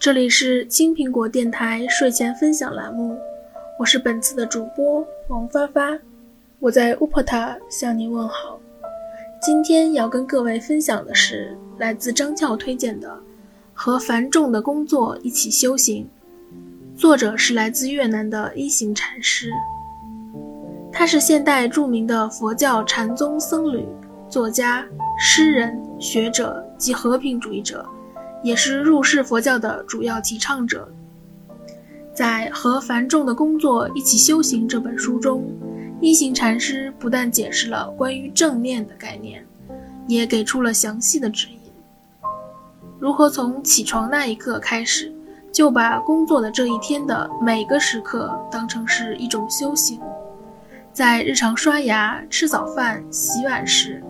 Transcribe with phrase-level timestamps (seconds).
[0.00, 3.18] 这里是青苹果电台睡前分享栏目，
[3.78, 5.90] 我是本次的主播王发发，
[6.58, 8.58] 我在乌普塔向您问好。
[9.42, 13.08] 今天要跟各位分享的是来自张俏推荐的
[13.74, 16.08] 《和繁重的工作一起修行》，
[16.98, 19.50] 作者是来自越南的一行禅师，
[20.90, 23.84] 他是现代著名的佛教禅宗僧侣、
[24.30, 24.82] 作家、
[25.18, 27.84] 诗人、学者及和平主义者。
[28.42, 30.88] 也是入世佛教的主要提倡者。
[32.12, 35.44] 在《和繁重的工作一起修行》这本书中，
[36.00, 39.46] 一行禅师不但解释了关于正念的概念，
[40.06, 41.58] 也给出了详细的指引：
[42.98, 45.12] 如何从起床那一刻开始，
[45.52, 49.98] 就把工作的这一天的每个时刻当成是一种修行；
[50.92, 54.02] 在日常刷牙、吃早饭、洗碗时，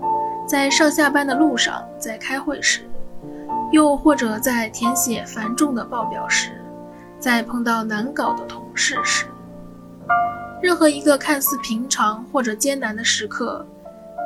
[0.48, 2.80] 在上下班的路上，在开会时。
[3.70, 6.60] 又或者在填写繁重的报表时，
[7.18, 9.26] 在碰到难搞的同事时，
[10.60, 13.64] 任何一个看似平常或者艰难的时刻，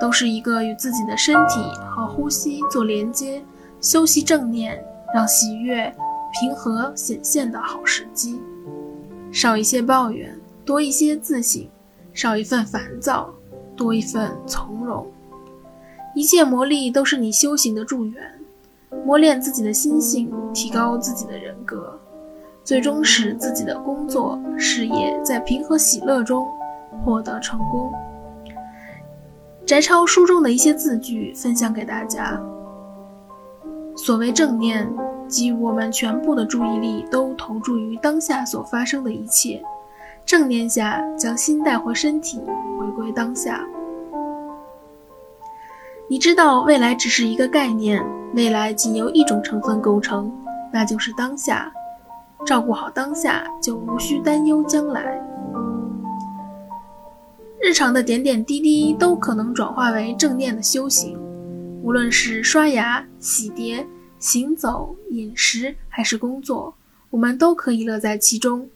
[0.00, 3.44] 都是一个与自己的身体和呼吸做连接、
[3.80, 4.82] 修习正念、
[5.14, 5.94] 让喜悦、
[6.40, 8.40] 平和显现的好时机。
[9.30, 11.68] 少一些抱怨，多一些自省；
[12.14, 13.28] 少一份烦躁，
[13.76, 15.06] 多一份从容。
[16.14, 18.40] 一切魔力都是你修行的助缘。
[19.04, 21.98] 磨练自己的心性，提高自己的人格，
[22.62, 26.46] 最终使自己的工作事业在平和喜乐中
[27.04, 27.92] 获得成功。
[29.66, 32.40] 摘抄书中的一些字句，分享给大家。
[33.96, 34.86] 所谓正念，
[35.26, 39.62] 即我们全部的注意力都投注于当下所发生的一切。
[40.26, 42.40] 正念下，将心带回身体，
[42.78, 43.64] 回归当下。
[46.06, 48.04] 你知道，未来只是一个概念。
[48.34, 50.30] 未来仅由一种成分构成，
[50.72, 51.72] 那就是当下。
[52.44, 55.18] 照顾好当下，就无需担忧将来。
[57.58, 61.18] 日常的点点滴滴都可能转化为正念的修行，
[61.82, 63.86] 无论是刷牙、洗碟、
[64.18, 66.74] 行走、饮食，还是工作，
[67.08, 68.68] 我们都可以乐在其中。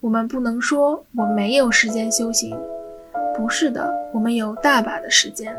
[0.00, 2.58] 我们不能说我没有时间修行，
[3.36, 5.56] 不是的，我们有大把的时间。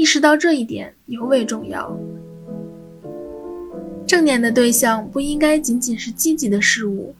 [0.00, 1.94] 意识到这一点尤为重要。
[4.06, 7.14] 正念的对象不应该仅仅是积极的事物。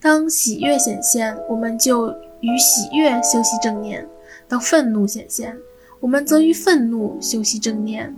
[0.00, 2.08] 当喜悦显现，我们就
[2.40, 4.02] 与喜悦修习正念；
[4.48, 5.56] 当愤怒显现，
[6.00, 8.12] 我们则与愤怒修习正念。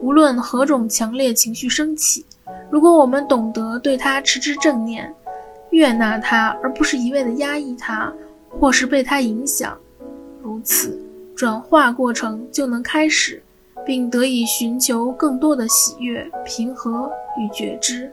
[0.00, 2.26] 无论何种强烈情绪升起，
[2.68, 5.14] 如果我们懂得对它持之正念，
[5.70, 8.12] 悦纳它，而不是一味的压抑它，
[8.50, 9.78] 或是被它影响，
[10.42, 11.00] 如此
[11.36, 13.42] 转化过程就能开始。
[13.84, 17.08] 并得以寻求更多的喜悦、平和
[17.38, 18.10] 与觉知，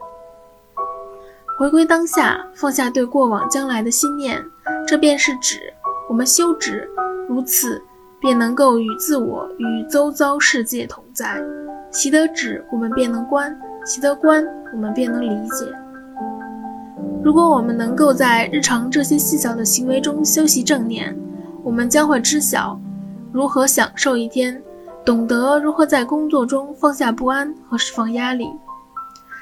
[1.58, 4.40] 回归当下，放下对过往、将来的心念。
[4.86, 5.72] 这便是指
[6.08, 6.88] 我们修止，
[7.28, 7.82] 如此
[8.20, 11.42] 便能够与自我与周遭世界同在。
[11.90, 13.50] 习得止，我们便能观；
[13.84, 15.66] 习得观，我们便能理解。
[17.24, 21.16] 如果我们能够在日常这些细小的行为中修习正念，
[21.64, 22.78] 我们将会知晓
[23.34, 24.62] 如何享受一天。
[25.04, 28.48] 懂得如何在工作中放下不安和释放压力，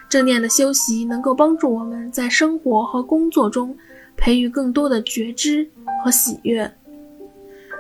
[0.09, 3.77] 正念的修习能够帮助我们在生活和工作中
[4.17, 5.69] 培育更多的觉知
[6.03, 6.69] 和喜悦。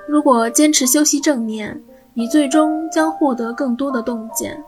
[0.06, 1.82] 如果坚持修习正念，
[2.14, 4.62] 你最终将获得更多的洞见，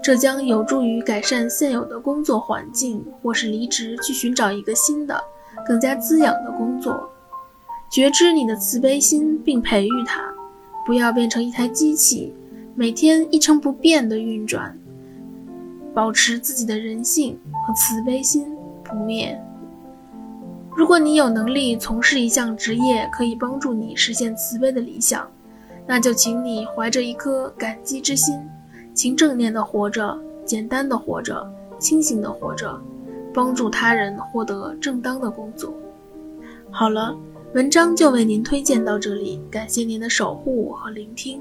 [0.00, 5.20] 这将有助于改善现有的工作环境，或是离职去寻找一个新的、
[5.66, 7.10] 更加滋养的工作。
[7.90, 10.31] 觉知你的慈悲心，并培育它，
[10.84, 12.34] 不要变成一台机器。
[12.74, 14.76] 每天一成不变的运转，
[15.92, 18.46] 保持自己的人性和慈悲心
[18.82, 19.38] 不灭。
[20.74, 25.30] 如果你有能力从事一项职业，可以帮助你实现慈悲的理想，
[25.86, 28.40] 那就请你怀着一颗感激之心，
[28.94, 31.46] 请正念的活着，简单的活着，
[31.78, 32.80] 清醒的活着，
[33.34, 35.74] 帮助他人获得正当的工作。
[36.70, 37.14] 好了，
[37.54, 41.38] 文章就为您推荐到这里，感谢您的守护和聆听。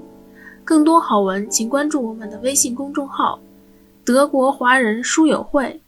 [0.66, 3.40] 更多好文，请关注我们的微信公众号
[4.04, 5.80] “德国华人书友会”。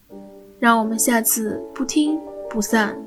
[0.62, 2.18] 让我们下次不听
[2.50, 2.98] 不散。